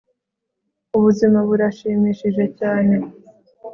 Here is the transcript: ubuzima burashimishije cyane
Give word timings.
ubuzima 0.97 1.39
burashimishije 1.47 2.43
cyane 2.59 2.95